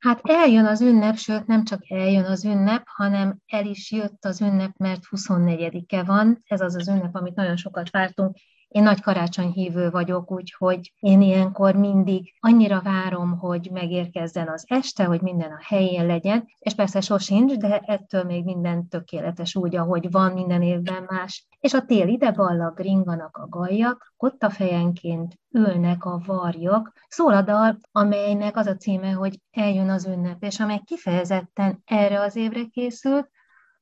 Hát 0.00 0.20
eljön 0.22 0.66
az 0.66 0.80
ünnep, 0.80 1.16
sőt 1.16 1.46
nem 1.46 1.64
csak 1.64 1.90
eljön 1.90 2.24
az 2.24 2.44
ünnep, 2.44 2.82
hanem 2.86 3.40
el 3.46 3.66
is 3.66 3.92
jött 3.92 4.24
az 4.24 4.40
ünnep, 4.40 4.76
mert 4.76 5.02
24-e 5.10 6.02
van. 6.02 6.42
Ez 6.44 6.60
az 6.60 6.74
az 6.74 6.88
ünnep, 6.88 7.14
amit 7.14 7.34
nagyon 7.34 7.56
sokat 7.56 7.90
vártunk. 7.90 8.36
Én 8.70 8.82
nagy 8.82 9.00
karácsonyhívő 9.00 9.90
vagyok, 9.90 10.30
úgyhogy 10.30 10.92
én 11.00 11.20
ilyenkor 11.20 11.74
mindig 11.74 12.34
annyira 12.40 12.80
várom, 12.80 13.38
hogy 13.38 13.68
megérkezzen 13.72 14.48
az 14.48 14.64
este, 14.68 15.04
hogy 15.04 15.20
minden 15.20 15.50
a 15.50 15.60
helyén 15.60 16.06
legyen, 16.06 16.44
és 16.58 16.74
persze 16.74 17.00
sosincs, 17.00 17.54
de 17.56 17.78
ettől 17.78 18.22
még 18.22 18.44
minden 18.44 18.88
tökéletes 18.88 19.56
úgy, 19.56 19.76
ahogy 19.76 20.10
van 20.10 20.32
minden 20.32 20.62
évben 20.62 21.06
más. 21.08 21.46
És 21.60 21.74
a 21.74 21.84
tél 21.84 22.08
ide 22.08 22.30
ballag 22.30 22.78
ringanak 22.78 23.36
a 23.36 23.48
gajak, 23.48 24.12
ott 24.16 24.42
a 24.42 24.50
fejenként 24.50 25.34
ülnek 25.50 26.04
a 26.04 26.22
varjak. 26.26 26.92
Szól 27.08 27.32
a 27.32 27.42
dal, 27.42 27.78
amelynek 27.92 28.56
az 28.56 28.66
a 28.66 28.76
címe, 28.76 29.12
hogy 29.12 29.40
eljön 29.50 29.88
az 29.88 30.06
ünnep, 30.06 30.42
és 30.42 30.60
amely 30.60 30.80
kifejezetten 30.84 31.82
erre 31.84 32.20
az 32.20 32.36
évre 32.36 32.64
készült, 32.64 33.30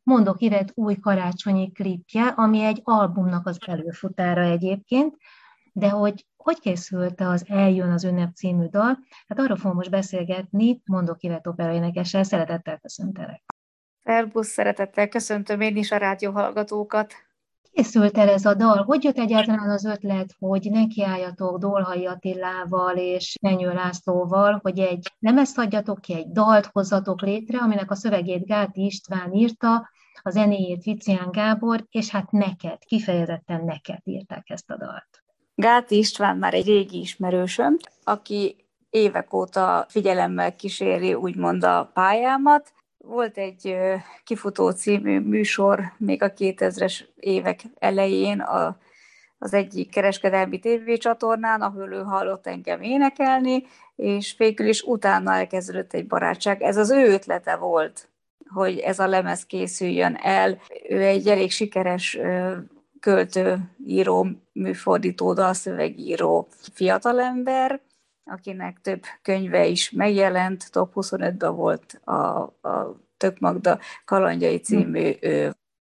Mondok 0.09 0.41
ide 0.41 0.65
új 0.75 0.95
karácsonyi 0.95 1.73
klipje, 1.73 2.27
ami 2.27 2.61
egy 2.65 2.81
albumnak 2.85 3.47
az 3.47 3.59
előfutára 3.67 4.43
egyébként, 4.43 5.17
de 5.73 5.89
hogy 5.89 6.27
hogy 6.37 6.61
készült 6.61 7.21
az 7.21 7.45
Eljön 7.49 7.91
az 7.91 8.05
ünnep 8.05 8.35
című 8.35 8.67
dal, 8.67 8.99
hát 9.27 9.39
arról 9.39 9.57
fogom 9.57 9.77
most 9.77 9.91
beszélgetni, 9.91 10.83
mondok 10.85 11.23
Ivet 11.23 11.47
opera 11.47 11.73
énekessel, 11.73 12.23
szeretettel 12.23 12.79
köszöntelek. 12.79 13.43
Szerbusz, 14.03 14.49
szeretettel 14.49 15.09
köszöntöm 15.09 15.61
én 15.61 15.77
is 15.77 15.91
a 15.91 15.97
rádió 15.97 16.33
hallgatókat. 16.33 17.15
Készült 17.73 18.19
el 18.19 18.29
ez 18.29 18.45
a 18.45 18.55
dal? 18.55 18.85
Hogy 18.85 19.05
jött 19.05 19.19
egyáltalán 19.19 19.71
az 19.71 19.85
ötlet, 19.85 20.35
hogy 20.39 20.71
nekiálljatok 20.71 21.59
Dolhai 21.59 22.07
Attilával 22.07 22.97
és 22.97 23.37
Menyő 23.41 23.73
Lászlóval, 23.73 24.59
hogy 24.63 24.79
egy 24.79 25.13
lemezt 25.19 25.59
adjatok 25.59 26.01
ki, 26.01 26.15
egy 26.15 26.31
dalt 26.31 26.67
hozzatok 26.73 27.23
létre, 27.23 27.59
aminek 27.59 27.91
a 27.91 27.95
szövegét 27.95 28.47
Gáti 28.47 28.85
István 28.85 29.33
írta, 29.33 29.89
a 30.23 30.31
zenéjét 30.31 30.83
Vicián 30.83 31.31
Gábor, 31.31 31.87
és 31.91 32.11
hát 32.11 32.31
neked, 32.31 32.79
kifejezetten 32.85 33.65
neked 33.65 34.01
írták 34.05 34.51
ezt 34.51 34.71
a 34.71 34.77
dalt. 34.77 35.23
Gáti 35.55 35.97
István 35.97 36.37
már 36.37 36.55
egy 36.55 36.67
régi 36.67 37.01
ismerősöm, 37.01 37.77
aki 38.05 38.57
évek 38.91 39.35
óta 39.35 39.85
figyelemmel 39.89 40.57
kíséri 40.57 41.15
úgymond 41.15 41.65
a 41.65 41.91
pályámat. 41.95 42.73
Volt 43.09 43.39
egy 43.39 43.77
kifutó 44.25 44.71
című 44.71 45.21
műsor 45.21 45.93
még 45.97 46.23
a 46.23 46.33
2000-es 46.33 47.01
évek 47.17 47.61
elején 47.79 48.41
a, 48.41 48.77
az 49.39 49.55
egyik 49.55 49.91
kereskedelmi 49.91 50.59
tévécsatornán, 50.59 51.61
ahol 51.61 51.93
ő 51.93 52.03
hallott 52.03 52.47
engem 52.47 52.83
énekelni, 52.83 53.67
és 53.97 54.35
végül 54.39 54.67
is 54.67 54.83
utána 54.83 55.33
elkezdődött 55.33 55.93
egy 55.93 56.07
barátság. 56.07 56.63
Ez 56.63 56.77
az 56.77 56.91
ő 56.91 57.13
ötlete 57.13 57.57
volt 57.57 58.09
hogy 58.49 58.79
ez 58.79 58.99
a 58.99 59.07
lemez 59.07 59.47
készüljön 59.47 60.19
el. 60.23 60.59
Ő 60.89 61.03
egy 61.03 61.29
elég 61.29 61.51
sikeres 61.51 62.19
költő, 63.01 63.71
író, 63.87 64.27
műfordító, 64.53 65.33
dalszövegíró 65.33 66.49
fiatalember, 66.73 67.81
akinek 68.29 68.81
több 68.81 69.03
könyve 69.23 69.67
is 69.67 69.91
megjelent, 69.91 70.73
top 70.73 70.93
25-ben 70.95 71.55
volt 71.55 72.01
a, 72.05 72.13
a 72.69 73.01
Tök 73.17 73.39
Magda 73.39 73.79
kalandjai 74.05 74.59
című 74.59 75.13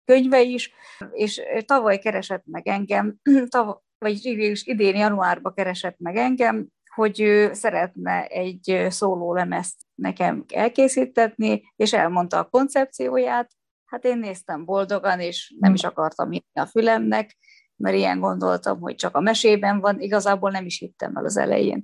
könyve 0.05 0.41
is, 0.41 0.73
és 1.11 1.41
tavaly 1.65 1.99
keresett 1.99 2.43
meg 2.45 2.67
engem, 2.67 3.15
tavaly, 3.49 3.75
vagy 3.97 4.19
idén 4.63 4.95
januárban 4.95 5.53
keresett 5.53 5.99
meg 5.99 6.15
engem, 6.15 6.67
hogy 6.95 7.21
ő 7.21 7.53
szeretne 7.53 8.25
egy 8.25 8.85
szóló 8.89 9.33
lemezt 9.33 9.75
nekem 9.95 10.45
elkészítetni, 10.53 11.73
és 11.75 11.93
elmondta 11.93 12.39
a 12.39 12.49
koncepcióját. 12.49 13.51
Hát 13.85 14.05
én 14.05 14.17
néztem 14.17 14.65
boldogan, 14.65 15.19
és 15.19 15.55
nem 15.59 15.73
is 15.73 15.83
akartam 15.83 16.29
hinni 16.29 16.43
a 16.53 16.65
fülemnek, 16.65 17.37
mert 17.75 17.95
ilyen 17.95 18.19
gondoltam, 18.19 18.79
hogy 18.79 18.95
csak 18.95 19.15
a 19.15 19.19
mesében 19.19 19.79
van, 19.79 19.99
igazából 19.99 20.51
nem 20.51 20.65
is 20.65 20.79
hittem 20.79 21.15
el 21.15 21.25
az 21.25 21.37
elején. 21.37 21.83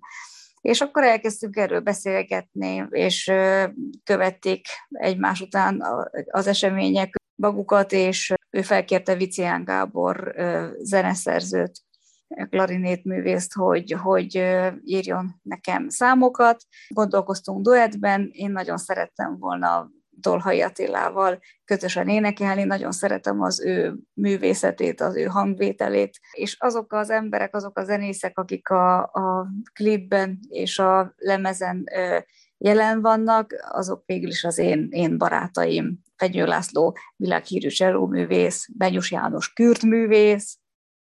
És 0.61 0.81
akkor 0.81 1.03
elkezdtünk 1.03 1.55
erről 1.55 1.79
beszélgetni, 1.79 2.87
és 2.89 3.31
követték 4.03 4.65
egymás 4.89 5.41
után 5.41 5.83
az 6.31 6.47
események 6.47 7.15
magukat, 7.35 7.91
és 7.91 8.33
ő 8.49 8.61
felkérte 8.61 9.15
Vicián 9.15 9.63
Gábor 9.63 10.35
zeneszerzőt, 10.81 11.71
klarinét 12.49 13.03
művészt, 13.03 13.53
hogy, 13.53 13.91
hogy 13.91 14.35
írjon 14.83 15.39
nekem 15.41 15.89
számokat. 15.89 16.63
Gondolkoztunk 16.87 17.61
duettben, 17.61 18.29
én 18.31 18.51
nagyon 18.51 18.77
szerettem 18.77 19.37
volna 19.39 19.91
Dolhai 20.21 20.61
Attilával 20.61 21.39
közösen 21.65 22.07
énekelni, 22.07 22.63
nagyon 22.63 22.91
szeretem 22.91 23.41
az 23.41 23.61
ő 23.65 23.95
művészetét, 24.13 25.01
az 25.01 25.15
ő 25.15 25.23
hangvételét, 25.23 26.19
és 26.31 26.55
azok 26.59 26.93
az 26.93 27.09
emberek, 27.09 27.55
azok 27.55 27.77
a 27.77 27.83
zenészek, 27.83 28.37
akik 28.37 28.69
a, 28.69 28.99
a 28.99 29.47
klipben 29.73 30.39
és 30.49 30.79
a 30.79 31.13
lemezen 31.17 31.83
jelen 32.57 33.01
vannak, 33.01 33.53
azok 33.69 34.03
végül 34.05 34.29
is 34.29 34.43
az 34.43 34.57
én, 34.57 34.87
én 34.91 35.17
barátaim. 35.17 35.99
Fenyő 36.15 36.45
László 36.45 36.97
világhírű 37.15 37.69
művész, 38.07 38.67
Benyus 38.73 39.11
János 39.11 39.53
művész, 39.85 40.61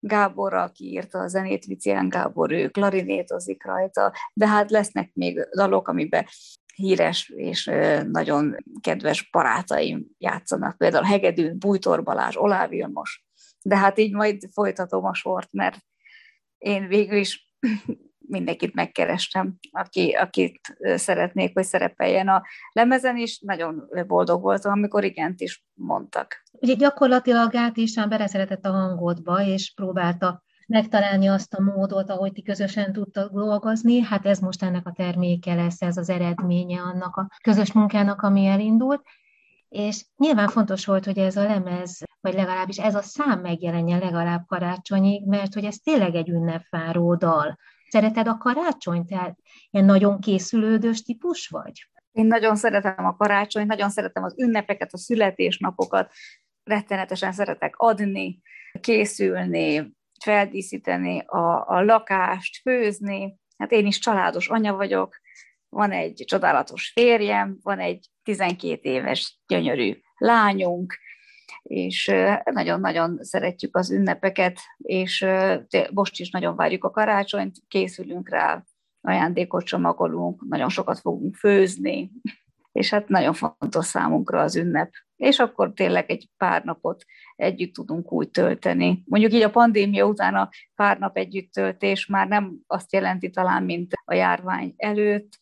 Gábor, 0.03 0.53
aki 0.53 0.85
írta 0.85 1.19
a 1.19 1.28
zenét, 1.28 1.66
Vicián 1.66 2.09
Gábor, 2.09 2.51
ő 2.51 2.69
klarinétozik 2.69 3.66
rajta, 3.66 4.13
de 4.33 4.47
hát 4.47 4.72
lesznek 4.72 5.11
még 5.13 5.47
dalok, 5.55 5.88
amiben 5.88 6.25
híres 6.81 7.29
és 7.35 7.71
nagyon 8.11 8.55
kedves 8.81 9.29
barátaim 9.31 10.05
játszanak, 10.17 10.77
például 10.77 11.03
Hegedűn, 11.03 11.59
Bújtor 11.59 12.03
Balázs, 12.03 12.35
Oláv 12.35 12.69
Vilmos. 12.69 13.25
De 13.61 13.77
hát 13.77 13.97
így 13.99 14.13
majd 14.13 14.41
folytatom 14.53 15.05
a 15.05 15.13
sort, 15.13 15.47
mert 15.51 15.77
én 16.57 16.87
végül 16.87 17.17
is 17.17 17.55
mindenkit 18.27 18.73
megkerestem, 18.73 19.57
aki, 19.71 20.11
akit 20.11 20.77
szeretnék, 20.95 21.53
hogy 21.53 21.63
szerepeljen 21.63 22.27
a 22.27 22.43
lemezen, 22.71 23.17
is 23.17 23.39
nagyon 23.39 23.89
boldog 24.07 24.41
voltam, 24.41 24.71
amikor 24.71 25.03
igent 25.03 25.41
is 25.41 25.65
mondtak. 25.73 26.43
Ugye 26.51 26.73
gyakorlatilag 26.73 27.55
át 27.55 27.77
is 27.77 27.93
beleszeretett 27.93 28.65
a 28.65 28.71
hangodba, 28.71 29.45
és 29.45 29.73
próbálta 29.75 30.43
megtalálni 30.71 31.27
azt 31.27 31.53
a 31.53 31.61
módot, 31.61 32.09
ahogy 32.09 32.31
ti 32.31 32.41
közösen 32.41 32.93
tudtak 32.93 33.31
dolgozni. 33.33 34.01
Hát 34.01 34.25
ez 34.25 34.39
most 34.39 34.63
ennek 34.63 34.87
a 34.87 34.91
terméke 34.91 35.53
lesz, 35.53 35.81
ez 35.81 35.97
az 35.97 36.09
eredménye 36.09 36.81
annak 36.81 37.15
a 37.15 37.29
közös 37.43 37.71
munkának, 37.71 38.21
ami 38.21 38.45
elindult. 38.45 39.01
És 39.69 40.05
nyilván 40.17 40.47
fontos 40.47 40.85
volt, 40.85 41.05
hogy 41.05 41.17
ez 41.17 41.37
a 41.37 41.43
lemez, 41.43 42.01
vagy 42.21 42.33
legalábbis 42.33 42.77
ez 42.77 42.95
a 42.95 43.01
szám 43.01 43.39
megjelenjen 43.39 43.99
legalább 43.99 44.45
karácsonyig, 44.47 45.27
mert 45.27 45.53
hogy 45.53 45.63
ez 45.63 45.77
tényleg 45.77 46.15
egy 46.15 46.29
ünnepváró 46.29 47.15
dal. 47.15 47.57
Szereted 47.87 48.27
a 48.27 48.37
karácsonyt? 48.37 49.07
Tehát 49.07 49.37
ilyen 49.69 49.85
nagyon 49.85 50.19
készülődős 50.19 51.01
típus 51.01 51.47
vagy? 51.47 51.89
Én 52.11 52.25
nagyon 52.25 52.55
szeretem 52.55 53.05
a 53.05 53.15
karácsonyt, 53.15 53.67
nagyon 53.67 53.89
szeretem 53.89 54.23
az 54.23 54.35
ünnepeket, 54.37 54.93
a 54.93 54.97
születésnapokat, 54.97 56.11
rettenetesen 56.63 57.31
szeretek 57.31 57.73
adni, 57.77 58.41
készülni, 58.79 59.93
feldíszíteni 60.23 61.19
a, 61.19 61.67
a 61.67 61.83
lakást, 61.83 62.61
főzni. 62.61 63.39
Hát 63.57 63.71
én 63.71 63.85
is 63.85 63.99
családos 63.99 64.47
anya 64.47 64.75
vagyok, 64.75 65.19
van 65.69 65.91
egy 65.91 66.23
csodálatos 66.25 66.91
férjem, 66.91 67.57
van 67.61 67.79
egy 67.79 68.07
12 68.23 68.89
éves 68.89 69.39
gyönyörű 69.47 69.97
lányunk, 70.17 70.97
és 71.63 72.11
nagyon-nagyon 72.43 73.17
szeretjük 73.21 73.75
az 73.75 73.91
ünnepeket, 73.91 74.59
és 74.77 75.25
most 75.93 76.19
is 76.19 76.29
nagyon 76.29 76.55
várjuk 76.55 76.83
a 76.83 76.91
karácsonyt, 76.91 77.57
készülünk 77.67 78.29
rá, 78.29 78.63
ajándékot 79.01 79.65
csomagolunk, 79.65 80.43
nagyon 80.47 80.69
sokat 80.69 80.99
fogunk 80.99 81.35
főzni, 81.35 82.11
és 82.71 82.89
hát 82.89 83.07
nagyon 83.07 83.34
fontos 83.34 83.85
számunkra 83.85 84.41
az 84.41 84.55
ünnep. 84.55 84.91
És 85.22 85.40
akkor 85.40 85.73
tényleg 85.73 86.09
egy 86.09 86.29
pár 86.38 86.64
napot 86.64 87.06
együtt 87.35 87.73
tudunk 87.73 88.12
úgy 88.12 88.29
tölteni. 88.29 89.03
Mondjuk 89.06 89.34
így 89.34 89.41
a 89.41 89.50
pandémia 89.50 90.06
után 90.06 90.35
a 90.35 90.50
pár 90.76 91.00
nap 91.00 91.18
együtt 91.18 91.52
töltés 91.52 92.06
már 92.06 92.28
nem 92.28 92.58
azt 92.68 92.94
jelenti 92.94 93.29
talán, 93.29 93.64
mint 93.64 93.94
a 94.06 94.14
járvány 94.14 94.73
előtt, 94.78 95.40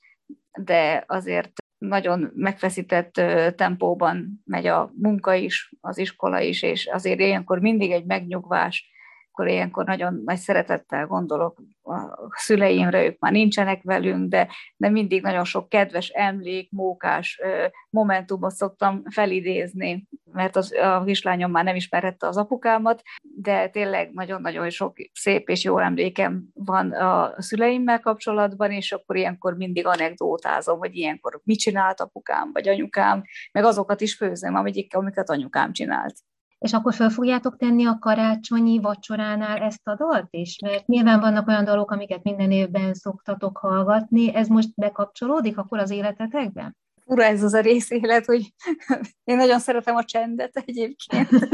de 0.52 1.04
azért 1.08 1.52
nagyon 1.78 2.32
megfeszített 2.36 3.12
tempóban 3.56 4.42
megy 4.46 4.68
a 4.68 4.92
munka 4.96 5.34
is, 5.34 5.74
az 5.82 5.98
iskola 5.98 6.40
is, 6.40 6.62
és 6.62 6.86
azért 6.86 7.20
ilyenkor 7.20 7.60
mindig 7.60 7.92
egy 7.92 8.06
megnyugvás, 8.06 8.90
akkor 9.40 9.52
ilyenkor 9.52 9.86
nagyon 9.86 10.22
nagy 10.26 10.38
szeretettel 10.38 11.08
gondolok 11.08 11.62
a 11.84 12.30
szüleimre, 12.36 13.06
ők 13.06 13.20
már 13.20 13.32
nincsenek 13.32 13.84
velünk, 13.84 14.30
de, 14.30 14.48
de 14.78 14.90
mindig 14.90 15.22
nagyon 15.22 15.44
sok 15.44 15.70
kedves 15.70 16.10
emlék, 16.10 16.72
mókás 16.72 17.42
momentumot 17.90 18.52
szoktam 18.52 19.02
felidézni 19.10 20.08
mert 20.32 20.56
az, 20.56 20.74
a 20.74 21.04
kislányom 21.04 21.52
már 21.52 21.64
nem 21.64 21.76
ismerhette 21.76 22.28
az 22.28 22.38
apukámat, 22.38 23.02
de 23.22 23.70
tényleg 23.70 24.12
nagyon-nagyon 24.14 24.70
sok 24.70 24.98
szép 25.14 25.50
és 25.50 25.64
jó 25.64 25.78
emlékem 25.78 26.44
van 26.54 26.92
a 26.92 27.34
szüleimmel 27.42 28.00
kapcsolatban, 28.00 28.72
és 28.72 28.92
akkor 28.92 29.16
ilyenkor 29.16 29.56
mindig 29.56 29.86
anekdótázom, 29.86 30.78
hogy 30.80 30.96
ilyenkor 30.96 31.42
mit 31.44 31.60
csinált 31.60 32.00
apukám 32.00 32.50
vagy 32.54 32.68
anyukám, 32.68 33.24
meg 33.52 33.64
azokat 33.64 34.02
is 34.02 34.16
amiket, 34.56 34.96
amiket 34.96 35.30
anyukám 35.30 35.72
csinált. 35.72 36.14
És 36.60 36.74
akkor 36.74 36.94
fel 36.94 37.10
fogjátok 37.10 37.58
tenni 37.58 37.86
a 37.86 37.98
karácsonyi 38.00 38.80
vacsoránál 38.80 39.58
ezt 39.58 39.88
a 39.88 39.96
dalt 39.96 40.28
is? 40.30 40.60
Mert 40.60 40.88
nyilván 40.88 41.20
vannak 41.20 41.48
olyan 41.48 41.66
dalok, 41.66 41.92
amiket 41.92 42.24
minden 42.24 42.52
évben 42.52 42.94
szoktatok 42.94 43.58
hallgatni, 43.58 44.36
ez 44.36 44.48
most 44.48 44.70
bekapcsolódik 44.76 45.58
akkor 45.58 45.80
az 45.80 45.90
életetekben? 45.90 46.78
Ura 47.06 47.24
ez 47.24 47.44
az 47.44 47.54
a 47.54 47.60
részélet, 47.60 48.26
hogy 48.26 48.54
én 49.32 49.36
nagyon 49.36 49.60
szeretem 49.60 49.96
a 49.96 50.04
csendet 50.04 50.56
egyébként. 50.66 51.30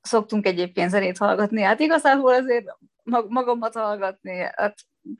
Szoktunk 0.00 0.46
egyébként 0.46 0.90
zenét 0.90 1.18
hallgatni, 1.18 1.62
hát 1.62 1.80
igazából 1.80 2.34
azért 2.34 2.76
magamat 3.28 3.74
hallgatni, 3.74 4.48
hát 4.52 4.74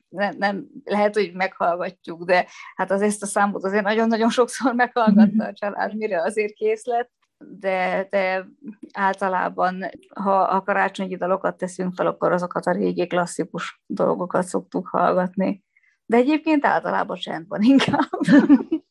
nem, 0.09 0.35
nem, 0.39 0.67
lehet, 0.85 1.15
hogy 1.15 1.33
meghallgatjuk, 1.35 2.25
de 2.25 2.47
hát 2.77 2.91
az 2.91 3.03
ezt 3.03 3.23
a 3.23 3.27
számot 3.27 3.65
azért 3.65 3.85
nagyon-nagyon 3.85 4.31
sokszor 4.31 4.75
meghallgatta 4.75 5.45
a 5.45 5.53
család, 5.53 5.97
mire 5.97 6.23
azért 6.23 6.53
kész 6.53 6.85
lett, 6.85 7.11
de, 7.39 8.07
de 8.11 8.47
általában, 8.93 9.91
ha 10.15 10.41
a 10.41 10.63
karácsonyi 10.63 11.17
dalokat 11.17 11.57
teszünk 11.57 11.95
fel, 11.95 12.07
akkor 12.07 12.33
azokat 12.33 12.67
a 12.67 12.73
régi 12.73 13.07
klasszikus 13.07 13.83
dolgokat 13.87 14.45
szoktuk 14.45 14.89
hallgatni. 14.89 15.65
De 16.07 16.17
egyébként 16.17 16.67
általában 16.67 17.17
csend 17.17 17.49
van 17.49 17.63
inkább. 17.63 18.09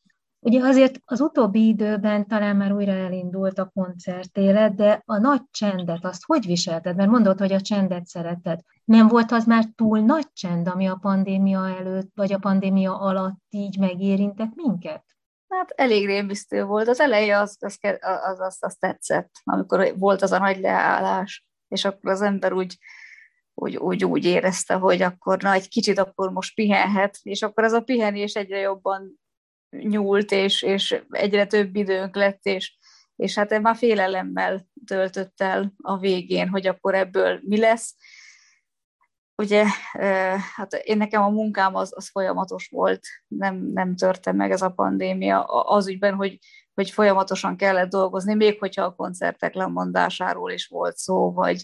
Ugye 0.43 0.61
azért 0.61 0.99
az 1.05 1.21
utóbbi 1.21 1.67
időben 1.67 2.27
talán 2.27 2.55
már 2.55 2.71
újra 2.71 2.91
elindult 2.91 3.59
a 3.59 3.71
koncertélet, 3.73 4.75
de 4.75 5.01
a 5.05 5.17
nagy 5.17 5.41
csendet, 5.51 6.05
azt 6.05 6.23
hogy 6.25 6.45
viselted? 6.45 6.95
Mert 6.95 7.09
mondod, 7.09 7.39
hogy 7.39 7.53
a 7.53 7.61
csendet 7.61 8.05
szereted. 8.05 8.59
Nem 8.83 9.07
volt 9.07 9.31
az 9.31 9.45
már 9.45 9.65
túl 9.75 9.99
nagy 9.99 10.27
csend, 10.33 10.67
ami 10.67 10.87
a 10.87 10.97
pandémia 11.01 11.77
előtt, 11.77 12.11
vagy 12.15 12.33
a 12.33 12.37
pandémia 12.37 12.99
alatt 12.99 13.39
így 13.49 13.79
megérintett 13.79 14.55
minket? 14.55 15.03
Hát 15.47 15.69
elég 15.75 16.05
rémisztő 16.05 16.63
volt. 16.63 16.87
Az 16.87 16.99
eleje 16.99 17.39
az, 17.39 17.57
az, 17.59 17.77
az, 17.99 18.39
az, 18.39 18.57
az 18.59 18.75
tetszett, 18.75 19.31
amikor 19.43 19.93
volt 19.97 20.21
az 20.21 20.31
a 20.31 20.39
nagy 20.39 20.59
leállás, 20.59 21.45
és 21.67 21.85
akkor 21.85 22.11
az 22.11 22.21
ember 22.21 22.53
úgy, 22.53 22.77
úgy, 23.53 23.75
úgy, 23.77 24.05
úgy 24.05 24.25
érezte, 24.25 24.73
hogy 24.73 25.01
akkor 25.01 25.41
na, 25.41 25.51
egy 25.51 25.69
kicsit 25.69 25.99
akkor 25.99 26.31
most 26.31 26.55
pihenhet, 26.55 27.17
és 27.21 27.41
akkor 27.41 27.63
ez 27.63 27.73
a 27.73 27.81
pihenés 27.81 28.33
egyre 28.33 28.57
jobban 28.57 29.19
nyúlt, 29.71 30.31
és, 30.31 30.61
és 30.61 31.03
egyre 31.09 31.45
több 31.45 31.75
időnk 31.75 32.15
lett, 32.15 32.45
és, 32.45 32.77
és 33.15 33.35
hát 33.35 33.61
már 33.61 33.75
félelemmel 33.75 34.67
töltött 34.85 35.41
el 35.41 35.73
a 35.77 35.97
végén, 35.97 36.49
hogy 36.49 36.67
akkor 36.67 36.95
ebből 36.95 37.39
mi 37.43 37.57
lesz. 37.57 37.95
Ugye, 39.35 39.65
hát 40.55 40.73
én 40.73 40.97
nekem 40.97 41.21
a 41.21 41.29
munkám 41.29 41.75
az, 41.75 41.91
az 41.95 42.09
folyamatos 42.09 42.67
volt, 42.71 42.99
nem, 43.27 43.55
nem 43.55 43.95
törte 43.95 44.31
meg 44.31 44.51
ez 44.51 44.61
a 44.61 44.71
pandémia 44.71 45.43
az 45.43 45.87
ügyben, 45.87 46.13
hogy, 46.13 46.37
hogy 46.73 46.89
folyamatosan 46.89 47.57
kellett 47.57 47.89
dolgozni, 47.89 48.33
még 48.33 48.59
hogyha 48.59 48.83
a 48.83 48.95
koncertek 48.95 49.53
lemondásáról 49.53 50.51
is 50.51 50.67
volt 50.67 50.97
szó, 50.97 51.31
vagy, 51.31 51.63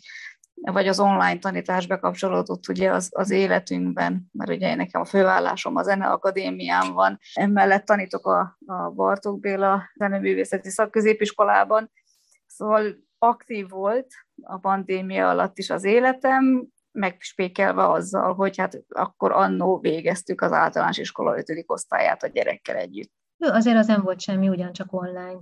vagy 0.62 0.88
az 0.88 1.00
online 1.00 1.40
tanítás 1.40 1.88
bekapcsolódott 1.88 2.68
ugye 2.68 2.92
az, 2.92 3.10
az 3.12 3.30
életünkben, 3.30 4.30
mert 4.32 4.50
ugye 4.50 4.76
nekem 4.76 5.02
a 5.02 5.06
főállásom 5.06 5.76
a 5.76 5.84
Zeneakadémián 5.84 6.94
van, 6.94 7.20
emellett 7.34 7.86
tanítok 7.86 8.28
a, 8.28 8.58
a 8.66 8.90
Bartók 8.90 9.40
Béla 9.40 9.84
Zeneművészeti 9.96 10.70
Szakközépiskolában, 10.70 11.92
szóval 12.48 12.96
aktív 13.18 13.70
volt 13.70 14.08
a 14.42 14.58
pandémia 14.58 15.30
alatt 15.30 15.58
is 15.58 15.70
az 15.70 15.84
életem, 15.84 16.68
megspékelve 16.92 17.90
azzal, 17.90 18.34
hogy 18.34 18.58
hát 18.58 18.84
akkor 18.88 19.32
annó 19.32 19.80
végeztük 19.80 20.42
az 20.42 20.52
általános 20.52 20.98
iskola 20.98 21.38
5. 21.38 21.64
osztályát 21.66 22.24
a 22.24 22.28
gyerekkel 22.28 22.76
együtt. 22.76 23.12
Azért 23.38 23.78
az 23.78 23.88
nem 23.88 24.02
volt 24.02 24.20
semmi, 24.20 24.50
ugyancsak 24.50 24.94
online. 24.94 25.40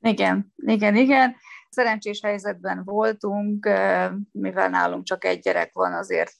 Igen, 0.00 0.52
igen, 0.56 0.96
igen. 0.96 1.36
Szerencsés 1.70 2.20
helyzetben 2.22 2.82
voltunk, 2.84 3.64
mivel 4.32 4.68
nálunk 4.68 5.04
csak 5.04 5.24
egy 5.24 5.40
gyerek 5.40 5.72
van, 5.72 5.92
azért 5.92 6.36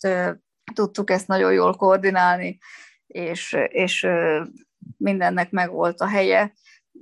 tudtuk 0.75 1.11
ezt 1.11 1.27
nagyon 1.27 1.53
jól 1.53 1.77
koordinálni, 1.77 2.59
és, 3.07 3.57
és 3.69 4.07
mindennek 4.97 5.51
megvolt 5.51 6.01
a 6.01 6.07
helye. 6.07 6.53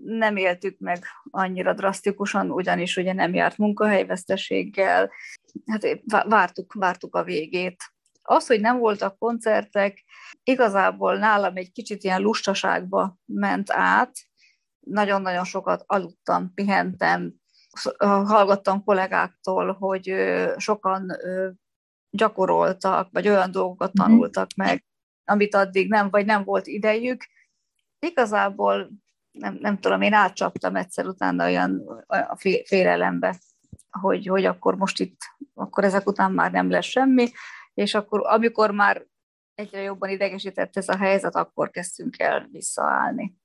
Nem 0.04 0.36
éltük 0.36 0.78
meg 0.78 1.04
annyira 1.30 1.74
drasztikusan, 1.74 2.50
ugyanis 2.50 2.96
ugye 2.96 3.12
nem 3.12 3.34
járt 3.34 3.56
munkahelyveszteséggel. 3.56 5.10
Hát 5.66 6.00
vártuk, 6.28 6.72
vártuk 6.72 7.14
a 7.14 7.24
végét. 7.24 7.76
Az, 8.22 8.46
hogy 8.46 8.60
nem 8.60 8.78
voltak 8.78 9.18
koncertek, 9.18 10.04
igazából 10.42 11.16
nálam 11.16 11.56
egy 11.56 11.72
kicsit 11.72 12.02
ilyen 12.02 12.20
lustaságba 12.20 13.18
ment 13.24 13.70
át, 13.70 14.12
nagyon-nagyon 14.80 15.44
sokat 15.44 15.82
aludtam, 15.86 16.54
pihentem, 16.54 17.34
hallgattam 17.98 18.84
kollégáktól, 18.84 19.72
hogy 19.72 20.14
sokan 20.56 21.12
gyakoroltak, 22.10 23.08
vagy 23.12 23.28
olyan 23.28 23.50
dolgokat 23.50 23.92
mhm. 23.92 24.02
tanultak 24.02 24.48
meg, 24.56 24.84
amit 25.24 25.54
addig 25.54 25.88
nem, 25.88 26.10
vagy 26.10 26.26
nem 26.26 26.44
volt 26.44 26.66
idejük. 26.66 27.26
Igazából 27.98 28.90
nem, 29.30 29.58
nem 29.60 29.78
tudom, 29.78 30.02
én 30.02 30.12
átcsaptam 30.12 30.76
egyszer 30.76 31.06
utána 31.06 31.44
olyan 31.44 32.04
a 32.06 32.36
félelembe, 32.64 33.38
hogy, 33.90 34.26
hogy 34.26 34.44
akkor 34.44 34.76
most 34.76 35.00
itt, 35.00 35.20
akkor 35.54 35.84
ezek 35.84 36.06
után 36.06 36.32
már 36.32 36.52
nem 36.52 36.70
lesz 36.70 36.84
semmi, 36.84 37.30
és 37.74 37.94
akkor 37.94 38.20
amikor 38.24 38.70
már 38.70 39.06
egyre 39.54 39.80
jobban 39.80 40.08
idegesített 40.08 40.76
ez 40.76 40.88
a 40.88 40.96
helyzet, 40.96 41.34
akkor 41.34 41.70
kezdtünk 41.70 42.18
el 42.18 42.48
visszaállni. 42.52 43.36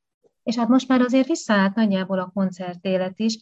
És 0.43 0.55
hát 0.55 0.67
most 0.67 0.87
már 0.87 1.01
azért 1.01 1.27
visszaállt 1.27 1.75
nagyjából 1.75 2.19
a 2.19 2.31
koncertélet 2.33 3.19
is. 3.19 3.37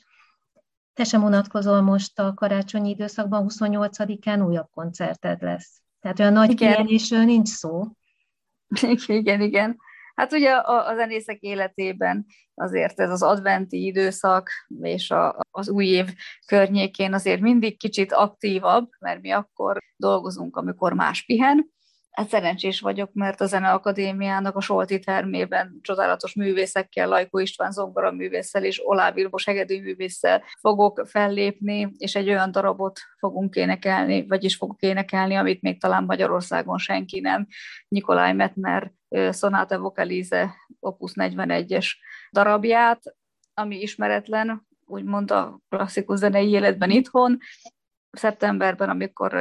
Te 0.99 1.05
sem 1.05 1.23
unatkozol 1.23 1.81
most 1.81 2.19
a 2.19 2.33
karácsonyi 2.33 2.89
időszakban, 2.89 3.45
28-án 3.49 4.47
újabb 4.47 4.67
koncerted 4.71 5.41
lesz. 5.41 5.81
Tehát 5.99 6.19
olyan 6.19 6.33
nagy 6.33 6.55
pihenésről 6.55 7.23
nincs 7.23 7.47
szó. 7.47 7.83
Igen, 9.05 9.41
igen. 9.41 9.77
Hát 10.15 10.33
ugye 10.33 10.51
a, 10.51 10.87
a 10.87 10.95
zenészek 10.95 11.39
életében 11.39 12.25
azért 12.53 12.99
ez 12.99 13.09
az 13.09 13.21
adventi 13.21 13.85
időszak 13.85 14.49
és 14.81 15.11
a, 15.11 15.39
az 15.51 15.69
új 15.69 15.85
év 15.85 16.13
környékén 16.45 17.13
azért 17.13 17.41
mindig 17.41 17.77
kicsit 17.77 18.11
aktívabb, 18.11 18.89
mert 18.99 19.21
mi 19.21 19.31
akkor 19.31 19.77
dolgozunk, 19.95 20.55
amikor 20.55 20.93
más 20.93 21.25
pihen, 21.25 21.71
Hát 22.11 22.29
szerencsés 22.29 22.79
vagyok, 22.79 23.13
mert 23.13 23.41
a 23.41 23.45
Zeneakadémiának 23.45 24.56
a 24.56 24.61
Solti 24.61 25.00
termében 25.00 25.79
csodálatos 25.81 26.33
művészekkel, 26.33 27.07
Lajkó 27.07 27.39
István 27.39 27.71
zongora 27.71 28.11
művésszel 28.11 28.63
és 28.63 28.87
Olá 28.87 29.11
Vilmos 29.11 29.45
művésszel 29.68 30.44
fogok 30.59 31.04
fellépni, 31.07 31.92
és 31.97 32.16
egy 32.16 32.30
olyan 32.30 32.51
darabot 32.51 32.99
fogunk 33.18 33.56
énekelni, 33.56 34.28
vagyis 34.28 34.56
fogok 34.56 34.81
énekelni, 34.81 35.35
amit 35.35 35.61
még 35.61 35.80
talán 35.80 36.04
Magyarországon 36.04 36.78
senki 36.78 37.19
nem. 37.19 37.47
Nikolaj 37.87 38.33
Metner 38.33 38.92
Sonata 39.31 39.80
Vocalize 39.80 40.56
Opus 40.80 41.11
41-es 41.16 41.87
darabját, 42.31 43.16
ami 43.54 43.81
ismeretlen, 43.81 44.68
úgymond 44.85 45.31
a 45.31 45.59
klasszikus 45.69 46.18
zenei 46.18 46.49
életben 46.49 46.89
itthon, 46.89 47.37
szeptemberben, 48.11 48.89
amikor 48.89 49.31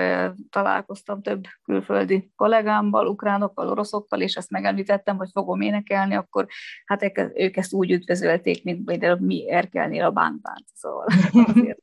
találkoztam 0.50 1.22
több 1.22 1.44
külföldi 1.64 2.32
kollégámmal, 2.36 3.06
ukránokkal, 3.06 3.68
oroszokkal, 3.68 4.20
és 4.20 4.36
ezt 4.36 4.50
megemlítettem, 4.50 5.16
hogy 5.16 5.28
fogom 5.32 5.60
énekelni, 5.60 6.14
akkor 6.14 6.46
hát 6.84 7.12
ők 7.34 7.56
ezt 7.56 7.72
úgy 7.72 7.90
üdvözölték, 7.90 8.64
mint 8.64 8.84
például 8.84 9.18
mi 9.20 9.50
erkelnél 9.50 10.04
a 10.04 10.10
bánkbánt. 10.10 10.64
Szóval 10.74 11.06
azért, 11.46 11.82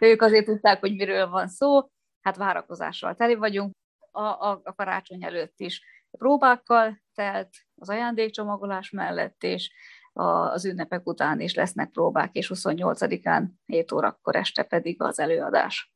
ők 0.00 0.22
azért 0.22 0.44
tudták, 0.44 0.80
hogy 0.80 0.94
miről 0.94 1.28
van 1.28 1.48
szó, 1.48 1.90
hát 2.20 2.36
várakozással 2.36 3.14
teli 3.14 3.34
vagyunk. 3.34 3.76
A, 4.10 4.22
a, 4.22 4.60
a 4.64 4.74
karácsony 4.74 5.24
előtt 5.24 5.60
is 5.60 5.82
próbákkal 6.10 7.02
telt, 7.14 7.48
az 7.74 7.88
ajándékcsomagolás 7.88 8.90
mellett, 8.90 9.42
és 9.42 9.72
az 10.12 10.64
ünnepek 10.64 11.06
után 11.06 11.40
is 11.40 11.54
lesznek 11.54 11.90
próbák, 11.90 12.34
és 12.34 12.50
28-án 12.54 13.44
7 13.66 13.92
órakor 13.92 14.36
este 14.36 14.62
pedig 14.62 15.02
az 15.02 15.18
előadás 15.18 15.92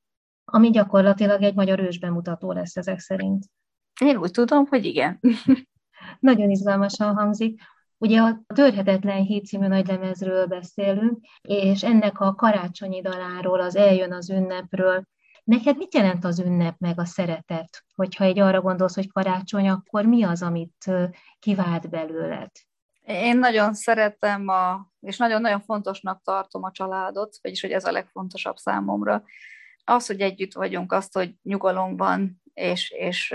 ami 0.54 0.70
gyakorlatilag 0.70 1.42
egy 1.42 1.54
magyar 1.54 1.80
ős 1.80 1.98
bemutató 1.98 2.52
lesz 2.52 2.76
ezek 2.76 2.98
szerint. 2.98 3.44
Én 4.00 4.16
úgy 4.16 4.30
tudom, 4.30 4.66
hogy 4.66 4.84
igen. 4.84 5.20
Nagyon 6.20 6.50
izgalmasan 6.50 7.14
hangzik. 7.14 7.60
Ugye 7.98 8.20
a 8.20 8.40
Törhetetlen 8.54 9.22
Híd 9.22 9.44
című 9.44 9.66
nagylemezről 9.66 10.46
beszélünk, 10.46 11.18
és 11.40 11.82
ennek 11.82 12.20
a 12.20 12.34
karácsonyi 12.34 13.00
daláról, 13.00 13.60
az 13.60 13.76
Eljön 13.76 14.12
az 14.12 14.30
ünnepről. 14.30 15.04
Neked 15.44 15.76
mit 15.76 15.94
jelent 15.94 16.24
az 16.24 16.38
ünnep 16.38 16.74
meg 16.78 16.98
a 16.98 17.04
szeretet? 17.04 17.84
Hogyha 17.94 18.24
egy 18.24 18.38
arra 18.38 18.60
gondolsz, 18.60 18.94
hogy 18.94 19.12
karácsony, 19.12 19.68
akkor 19.68 20.04
mi 20.04 20.22
az, 20.22 20.42
amit 20.42 20.90
kivált 21.38 21.90
belőled? 21.90 22.50
Én 23.04 23.38
nagyon 23.38 23.74
szeretem, 23.74 24.48
a, 24.48 24.90
és 25.00 25.16
nagyon-nagyon 25.16 25.60
fontosnak 25.60 26.22
tartom 26.22 26.62
a 26.62 26.70
családot, 26.70 27.36
vagyis 27.42 27.60
hogy 27.60 27.70
ez 27.70 27.84
a 27.84 27.92
legfontosabb 27.92 28.56
számomra. 28.56 29.24
Az, 29.84 30.06
hogy 30.06 30.20
együtt 30.20 30.52
vagyunk, 30.52 30.92
azt, 30.92 31.14
hogy 31.14 31.34
nyugalom 31.42 31.96
van, 31.96 32.42
és, 32.54 32.90
és 32.90 33.34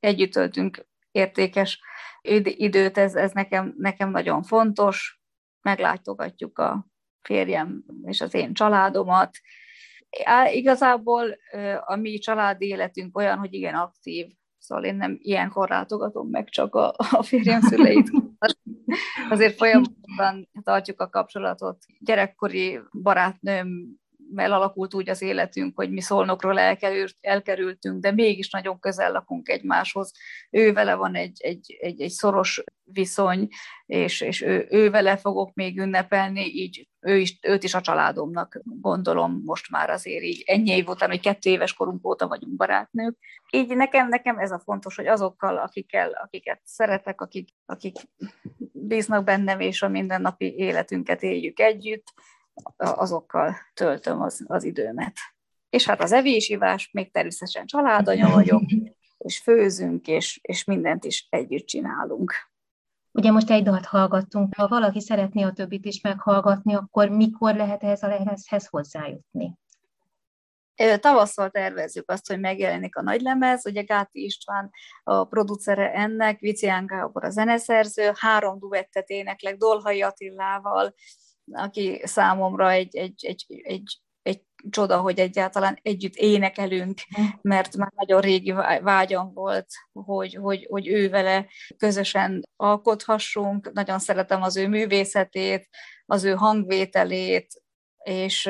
együtt 0.00 0.32
töltünk 0.32 0.86
értékes 1.10 1.80
időt, 2.42 2.98
ez, 2.98 3.14
ez 3.14 3.32
nekem, 3.32 3.74
nekem 3.78 4.10
nagyon 4.10 4.42
fontos. 4.42 5.20
Meglátogatjuk 5.62 6.58
a 6.58 6.86
férjem 7.22 7.84
és 8.04 8.20
az 8.20 8.34
én 8.34 8.54
családomat. 8.54 9.38
Igazából 10.52 11.36
a 11.80 11.96
mi 11.96 12.18
családi 12.18 12.66
életünk 12.66 13.16
olyan, 13.16 13.38
hogy 13.38 13.52
igen 13.52 13.74
aktív, 13.74 14.26
szóval 14.58 14.84
én 14.84 14.94
nem 14.94 15.16
ilyenkor 15.20 15.68
látogatom 15.68 16.28
meg 16.28 16.48
csak 16.48 16.74
a, 16.74 16.94
a 17.10 17.22
férjem 17.22 17.60
szüleit. 17.60 18.10
Azért 19.30 19.56
folyamatosan 19.56 20.48
tartjuk 20.62 21.00
a 21.00 21.08
kapcsolatot. 21.08 21.84
Gyerekkori 21.98 22.80
barátnőm 23.02 24.00
alakult 24.36 24.94
úgy 24.94 25.08
az 25.08 25.22
életünk, 25.22 25.76
hogy 25.76 25.90
mi 25.90 26.00
szolnokról 26.00 26.58
elkerült, 26.58 27.14
elkerültünk, 27.20 28.00
de 28.00 28.12
mégis 28.12 28.50
nagyon 28.50 28.78
közel 28.78 29.12
lakunk 29.12 29.48
egymáshoz. 29.48 30.12
Ő 30.50 30.72
vele 30.72 30.94
van 30.94 31.14
egy, 31.14 31.40
egy, 31.42 31.78
egy, 31.80 32.00
egy 32.00 32.10
szoros 32.10 32.62
viszony, 32.84 33.48
és, 33.86 34.20
és 34.20 34.40
ő, 34.40 34.66
ő 34.70 34.90
vele 34.90 35.16
fogok 35.16 35.54
még 35.54 35.78
ünnepelni, 35.78 36.44
így 36.44 36.88
ő 37.00 37.18
is, 37.18 37.38
őt 37.42 37.62
is 37.62 37.74
a 37.74 37.80
családomnak 37.80 38.60
gondolom 38.64 39.42
most 39.44 39.70
már 39.70 39.90
azért 39.90 40.22
így 40.22 40.42
ennyi 40.46 40.70
év 40.70 40.88
után, 40.88 41.08
hogy 41.08 41.20
kettő 41.20 41.50
éves 41.50 41.74
korunk 41.74 42.06
óta 42.06 42.28
vagyunk 42.28 42.56
barátnők. 42.56 43.16
Így 43.50 43.76
nekem, 43.76 44.08
nekem 44.08 44.38
ez 44.38 44.50
a 44.50 44.58
fontos, 44.58 44.96
hogy 44.96 45.06
azokkal, 45.06 45.56
akikkel, 45.56 46.10
akiket 46.10 46.60
szeretek, 46.64 47.20
akik, 47.20 47.48
akik 47.66 47.96
bíznak 48.72 49.24
bennem, 49.24 49.60
és 49.60 49.82
a 49.82 49.88
mindennapi 49.88 50.54
életünket 50.56 51.22
éljük 51.22 51.60
együtt, 51.60 52.04
azokkal 52.76 53.56
töltöm 53.74 54.22
az, 54.22 54.44
az 54.46 54.64
időmet. 54.64 55.16
És 55.70 55.86
hát 55.86 56.02
az 56.02 56.12
evésivás, 56.12 56.90
még 56.92 57.12
természetesen 57.12 57.66
családanya 57.66 58.30
vagyok, 58.30 58.62
és 59.18 59.38
főzünk, 59.38 60.06
és, 60.06 60.38
és 60.42 60.64
mindent 60.64 61.04
is 61.04 61.26
együtt 61.30 61.66
csinálunk. 61.66 62.34
Ugye 63.12 63.30
most 63.30 63.50
egy 63.50 63.62
dalt 63.62 63.86
hallgattunk, 63.86 64.54
ha 64.56 64.68
valaki 64.68 65.00
szeretné 65.00 65.42
a 65.42 65.52
többit 65.52 65.84
is 65.84 66.00
meghallgatni, 66.00 66.74
akkor 66.74 67.08
mikor 67.08 67.54
lehet 67.54 67.82
ehhez 67.82 68.02
a 68.02 68.08
lemezhez 68.08 68.66
hozzájutni? 68.66 69.58
Tavasszal 71.00 71.50
tervezzük 71.50 72.10
azt, 72.10 72.26
hogy 72.26 72.40
megjelenik 72.40 72.96
a 72.96 73.02
nagylemez, 73.02 73.66
ugye 73.66 73.82
Gáti 73.82 74.24
István 74.24 74.70
a 75.02 75.24
producere 75.24 75.92
ennek, 75.92 76.38
Vicián 76.38 76.86
Gábor 76.86 77.24
a 77.24 77.30
zeneszerző, 77.30 78.12
három 78.14 78.58
duettet 78.58 79.08
éneklek 79.08 79.56
Dolhai 79.56 80.02
Attilával, 80.02 80.94
aki 81.52 82.00
számomra 82.04 82.70
egy, 82.70 82.96
egy, 82.96 83.24
egy, 83.26 83.44
egy, 83.62 84.00
egy 84.22 84.42
csoda, 84.70 85.00
hogy 85.00 85.18
egyáltalán 85.18 85.78
együtt 85.82 86.14
énekelünk, 86.14 87.00
mert 87.42 87.76
már 87.76 87.92
nagyon 87.94 88.20
régi 88.20 88.52
vágyam 88.82 89.32
volt, 89.32 89.66
hogy, 89.92 90.34
hogy, 90.34 90.66
hogy 90.70 90.88
ő 90.88 91.08
vele 91.08 91.46
közösen 91.76 92.48
alkothassunk. 92.56 93.72
Nagyon 93.72 93.98
szeretem 93.98 94.42
az 94.42 94.56
ő 94.56 94.68
művészetét, 94.68 95.68
az 96.06 96.24
ő 96.24 96.34
hangvételét, 96.34 97.62
és 98.04 98.46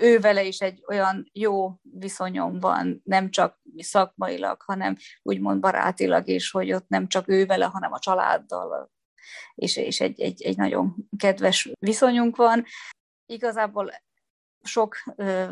ő 0.00 0.18
vele 0.20 0.44
is 0.44 0.58
egy 0.58 0.84
olyan 0.88 1.30
jó 1.32 1.74
viszonyom 1.82 2.58
van, 2.58 3.00
nem 3.04 3.30
csak 3.30 3.60
szakmailag, 3.76 4.62
hanem 4.62 4.96
úgymond 5.22 5.60
barátilag 5.60 6.28
is, 6.28 6.50
hogy 6.50 6.72
ott 6.72 6.88
nem 6.88 7.08
csak 7.08 7.28
ő 7.28 7.46
vele, 7.46 7.64
hanem 7.64 7.92
a 7.92 7.98
családdal, 7.98 8.90
és, 9.54 9.76
és 9.76 10.00
egy, 10.00 10.20
egy, 10.20 10.42
egy 10.42 10.56
nagyon 10.56 10.94
kedves 11.16 11.70
viszonyunk 11.78 12.36
van. 12.36 12.64
Igazából 13.26 13.90
sok 14.62 14.96
ö, 15.16 15.48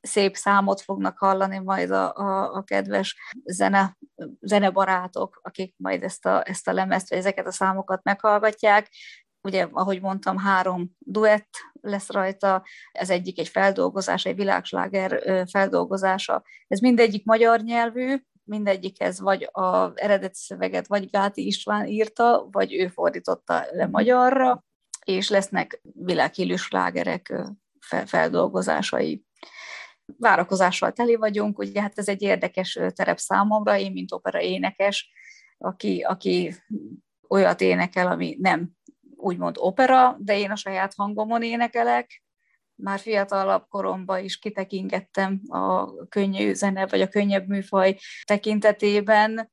szép 0.00 0.36
számot 0.36 0.80
fognak 0.80 1.18
hallani 1.18 1.58
majd 1.58 1.90
a, 1.90 2.16
a, 2.16 2.54
a 2.54 2.62
kedves 2.62 3.16
zene, 3.44 3.96
zenebarátok, 4.40 5.40
akik 5.42 5.74
majd 5.76 6.02
ezt 6.02 6.26
a, 6.26 6.48
ezt 6.48 6.68
a 6.68 6.72
lemezt, 6.72 7.08
vagy 7.08 7.18
ezeket 7.18 7.46
a 7.46 7.52
számokat 7.52 8.02
meghallgatják. 8.02 8.88
Ugye, 9.40 9.68
ahogy 9.70 10.00
mondtam, 10.00 10.38
három 10.38 10.90
duett 10.98 11.50
lesz 11.80 12.10
rajta, 12.10 12.64
ez 12.92 13.10
egyik 13.10 13.38
egy 13.38 13.48
feldolgozás, 13.48 14.24
egy 14.24 14.34
világsláger 14.34 15.22
feldolgozása. 15.50 16.42
Ez 16.66 16.80
mindegyik 16.80 17.24
magyar 17.24 17.60
nyelvű, 17.60 18.22
mindegyikhez 18.44 19.20
vagy 19.20 19.48
az 19.52 19.92
eredeti 19.94 20.38
szöveget 20.38 20.86
vagy 20.86 21.10
Gáti 21.10 21.46
István 21.46 21.86
írta, 21.86 22.48
vagy 22.50 22.74
ő 22.74 22.88
fordította 22.88 23.64
le 23.70 23.86
magyarra, 23.86 24.64
és 25.04 25.28
lesznek 25.28 25.80
világhírű 25.92 26.54
slágerek 26.54 27.34
feldolgozásai. 28.04 29.24
Várakozással 30.18 30.92
teli 30.92 31.14
vagyunk, 31.14 31.58
ugye 31.58 31.80
hát 31.80 31.98
ez 31.98 32.08
egy 32.08 32.22
érdekes 32.22 32.78
terep 32.88 33.18
számomra, 33.18 33.78
én, 33.78 33.92
mint 33.92 34.12
opera 34.12 34.40
énekes, 34.40 35.10
aki, 35.58 36.00
aki 36.02 36.54
olyat 37.28 37.60
énekel, 37.60 38.06
ami 38.06 38.36
nem 38.40 38.70
úgymond 39.16 39.56
opera, 39.58 40.16
de 40.18 40.38
én 40.38 40.50
a 40.50 40.56
saját 40.56 40.94
hangomon 40.94 41.42
énekelek, 41.42 42.23
már 42.74 42.98
fiatalabb 42.98 43.68
koromban 43.68 44.24
is 44.24 44.38
kitekingettem 44.38 45.40
a 45.48 45.94
könnyű 46.08 46.52
zene, 46.52 46.86
vagy 46.86 47.00
a 47.00 47.08
könnyebb 47.08 47.48
műfaj 47.48 47.98
tekintetében, 48.24 49.50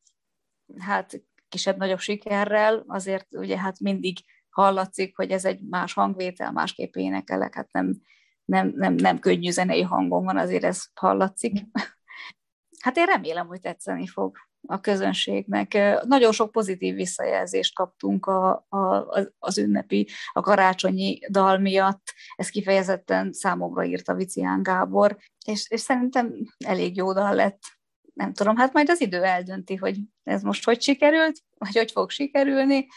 hát 0.80 1.22
kisebb-nagyobb 1.50 2.00
sikerrel, 2.00 2.84
azért 2.88 3.36
ugye 3.36 3.58
hát 3.58 3.80
mindig 3.80 4.18
hallatszik, 4.50 5.16
hogy 5.16 5.32
ez 5.32 5.46
egy 5.46 5.62
más 5.70 5.94
hangvétel, 5.94 6.52
másképp 6.52 6.96
énekelek, 6.96 7.56
hát 7.56 7.72
nem, 7.72 8.02
nem, 8.46 8.74
nem, 8.76 8.94
nem 8.94 9.20
könnyű 9.20 9.52
zenei 9.52 9.82
hangom 9.82 10.24
van, 10.24 10.38
azért 10.38 10.64
ez 10.64 10.86
hallatszik. 10.94 11.54
Hát 12.80 12.98
én 12.98 13.06
remélem, 13.06 13.48
hogy 13.48 13.60
tetszeni 13.60 14.08
fog 14.08 14.38
a 14.68 14.80
közönségnek. 14.80 15.78
Nagyon 16.06 16.32
sok 16.32 16.52
pozitív 16.52 16.96
visszajelzést 16.96 17.76
kaptunk 17.76 18.26
a, 18.26 18.66
a, 18.70 19.08
az 19.40 19.58
ünnepi, 19.58 20.08
a 20.32 20.42
karácsonyi 20.42 21.20
dal 21.30 21.58
miatt. 21.58 22.14
Ez 22.36 22.50
kifejezetten 22.50 23.34
számomra 23.34 23.84
írta 23.84 24.14
Vicián 24.14 24.64
Gábor, 24.64 25.18
és, 25.46 25.70
és 25.70 25.80
szerintem 25.80 26.34
elég 26.66 26.96
jó 26.96 27.14
dal 27.14 27.36
lett. 27.36 27.60
Nem 28.14 28.34
tudom, 28.34 28.56
hát 28.56 28.74
majd 28.74 28.90
az 28.90 29.02
idő 29.02 29.24
eldönti, 29.24 29.76
hogy 29.76 29.98
ez 30.24 30.42
most 30.42 30.66
hogy 30.66 30.82
sikerült, 30.82 31.40
vagy 31.58 31.78
hogy 31.78 31.92
fog 31.92 32.10
sikerülni. 32.10 32.88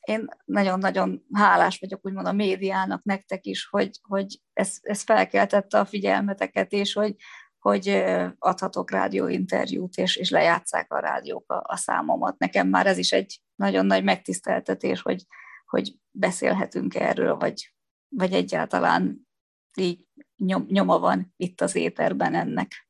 Én 0.00 0.28
nagyon-nagyon 0.44 1.26
hálás 1.32 1.78
vagyok, 1.78 2.06
úgymond 2.06 2.26
a 2.26 2.32
médiának, 2.32 3.04
nektek 3.04 3.46
is, 3.46 3.66
hogy, 3.70 3.90
hogy 4.02 4.40
ez, 4.52 4.76
ez 4.80 5.02
felkeltette 5.02 5.78
a 5.78 5.84
figyelmeteket, 5.84 6.72
és 6.72 6.92
hogy, 6.92 7.14
hogy 7.58 8.04
adhatok 8.38 8.90
rádióinterjút, 8.90 9.96
és, 9.96 10.16
és 10.16 10.30
lejátszák 10.30 10.92
a 10.92 10.98
rádiók 10.98 11.52
a, 11.52 11.62
a 11.66 11.76
számomat. 11.76 12.38
Nekem 12.38 12.68
már 12.68 12.86
ez 12.86 12.98
is 12.98 13.12
egy 13.12 13.40
nagyon 13.54 13.86
nagy 13.86 14.04
megtiszteltetés, 14.04 15.02
hogy, 15.02 15.26
hogy 15.66 15.94
beszélhetünk 16.10 16.94
erről, 16.94 17.36
vagy, 17.36 17.74
vagy 18.08 18.32
egyáltalán 18.32 19.28
így 19.74 20.06
nyom, 20.36 20.66
nyoma 20.68 20.98
van 20.98 21.34
itt 21.36 21.60
az 21.60 21.74
éterben 21.74 22.34
ennek. 22.34 22.88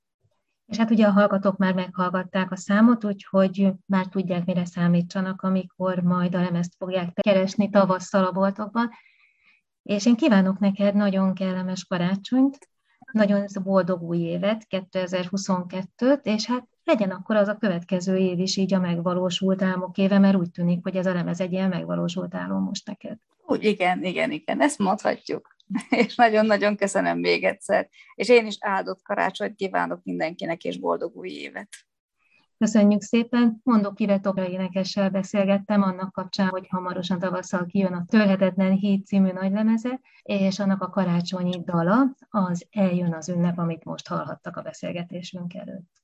És 0.66 0.76
hát 0.76 0.90
ugye 0.90 1.06
a 1.06 1.10
hallgatók 1.10 1.56
már 1.56 1.75
meghallgatták 1.75 2.50
a 2.50 2.56
számot, 2.56 3.04
úgyhogy 3.04 3.72
már 3.87 4.06
tudják, 4.06 4.44
mire 4.44 4.64
számítsanak, 4.64 5.42
amikor 5.42 5.98
majd 5.98 6.34
a 6.34 6.40
lemezt 6.40 6.75
fogják 6.78 7.12
keresni 7.14 7.70
tavasszal 7.70 8.25
a 8.25 8.32
boltokban. 8.32 8.90
És 9.82 10.06
én 10.06 10.16
kívánok 10.16 10.58
neked 10.58 10.94
nagyon 10.94 11.34
kellemes 11.34 11.84
karácsonyt, 11.84 12.68
nagyon 13.12 13.47
boldog 13.62 14.03
új 14.03 14.19
évet, 14.19 14.67
2022-t, 14.71 16.21
és 16.23 16.47
hát 16.47 16.69
legyen 16.85 17.11
akkor 17.11 17.37
az 17.37 17.49
a 17.49 17.57
következő 17.57 18.17
év 18.17 18.38
is 18.38 18.57
így 18.57 18.75
a 18.75 18.79
megvalósult 18.79 19.62
álmok 19.62 19.99
éve, 19.99 20.19
mert 20.19 20.37
úgy 20.37 20.50
tűnik, 20.50 20.83
hogy 20.83 20.97
ez 20.97 21.07
a 21.07 21.12
lemez 21.12 21.41
egy 21.41 21.53
ilyen 21.53 21.69
megvalósult 21.69 22.35
álom 22.35 22.62
most 22.62 22.87
neked. 22.87 23.19
Úgy, 23.47 23.65
igen, 23.65 24.05
igen, 24.05 24.31
igen, 24.31 24.61
ezt 24.61 24.79
mondhatjuk. 24.79 25.57
És 25.91 26.15
nagyon-nagyon 26.15 26.77
köszönöm 26.77 27.19
még 27.19 27.45
egyszer. 27.45 27.88
És 28.15 28.29
én 28.29 28.47
is 28.47 28.57
áldott 28.61 29.03
karácsonyt 29.03 29.55
kívánok 29.55 30.00
mindenkinek, 30.05 30.65
és 30.65 30.79
boldog 30.79 31.17
új 31.17 31.29
évet. 31.29 31.69
Köszönjük 32.59 33.03
szépen. 33.03 33.61
Mondok 33.65 34.00
Ivetokra 34.00 34.49
énekessel 34.49 35.11
beszélgettem 35.11 35.83
annak 35.83 36.12
kapcsán, 36.12 36.49
hogy 36.49 36.67
hamarosan 36.69 37.19
tavasszal 37.19 37.67
kijön 37.67 37.93
a 37.93 38.05
Törhetetlen 38.09 38.73
Híd 38.73 39.07
című 39.07 39.33
nagylemeze, 39.33 40.00
és 40.23 40.59
annak 40.59 40.83
a 40.83 40.91
karácsonyi 40.91 41.62
dala 41.65 42.15
az 42.31 42.67
Eljön 42.71 43.15
az 43.15 43.29
ünnep, 43.29 43.59
amit 43.59 43.85
most 43.85 44.09
hallhattak 44.09 44.57
a 44.57 44.62
beszélgetésünk 44.62 45.55
előtt. 45.55 45.88